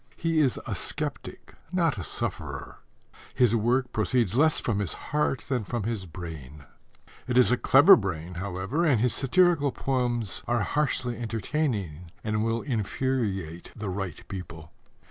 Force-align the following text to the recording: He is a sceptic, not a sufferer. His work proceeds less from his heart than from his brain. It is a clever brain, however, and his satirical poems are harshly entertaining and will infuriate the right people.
He 0.17 0.39
is 0.39 0.59
a 0.65 0.73
sceptic, 0.73 1.53
not 1.71 1.99
a 1.99 2.03
sufferer. 2.03 2.79
His 3.35 3.55
work 3.55 3.91
proceeds 3.93 4.33
less 4.33 4.59
from 4.59 4.79
his 4.79 4.95
heart 4.95 5.45
than 5.47 5.63
from 5.63 5.83
his 5.83 6.07
brain. 6.07 6.63
It 7.27 7.37
is 7.37 7.51
a 7.51 7.55
clever 7.55 7.95
brain, 7.95 8.33
however, 8.41 8.83
and 8.83 8.99
his 8.99 9.13
satirical 9.13 9.71
poems 9.71 10.41
are 10.47 10.63
harshly 10.63 11.17
entertaining 11.19 12.09
and 12.23 12.43
will 12.43 12.63
infuriate 12.63 13.71
the 13.75 13.89
right 13.89 14.27
people. 14.27 14.71